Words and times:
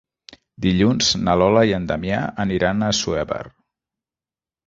Dilluns 0.65 1.09
na 1.27 1.33
Lola 1.41 1.61
i 1.71 1.75
en 1.79 1.85
Damià 1.91 2.21
aniran 2.45 2.81
a 2.81 2.89
Assuévar. 2.95 3.43